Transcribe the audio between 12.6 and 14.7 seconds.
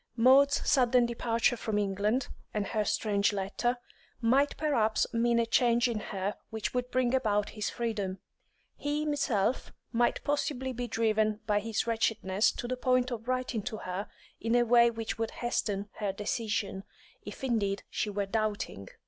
the point of writing to her in a